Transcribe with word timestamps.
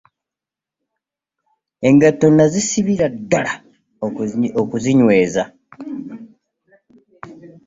Engatto 1.87 2.27
nazisibira 2.31 3.05
ddala 3.15 3.53
okuzinyweza. 4.61 5.43